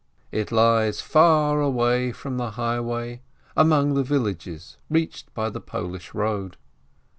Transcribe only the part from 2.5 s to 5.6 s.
highway, among villages reached by